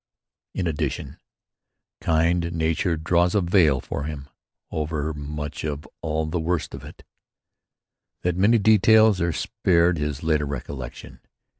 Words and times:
In 0.55 0.65
addition, 0.65 1.19
kind 1.99 2.51
Nature 2.53 2.97
draws 2.97 3.35
a 3.35 3.41
veil 3.41 3.79
for 3.79 4.05
him 4.05 4.29
over 4.71 5.13
so 5.15 5.19
much 5.21 5.63
of 5.63 5.87
all 6.01 6.25
the 6.25 6.39
worst 6.39 6.73
of 6.73 6.83
it 6.83 7.03
that 8.23 8.35
many 8.35 8.57
details 8.57 9.21
are 9.21 9.31
spared 9.31 9.99
his 9.99 10.23
later 10.23 10.47
recollection. 10.47 11.19